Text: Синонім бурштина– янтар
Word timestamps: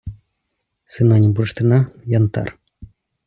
Синонім 0.95 1.31
бурштина– 1.39 1.79
янтар 2.17 2.53